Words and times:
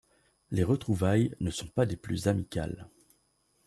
Les 0.49 0.63
retrouvailles 0.63 1.35
ne 1.41 1.51
sont 1.51 1.67
pas 1.67 1.85
des 1.85 1.95
plus 1.95 2.27
amicales. 2.27 2.89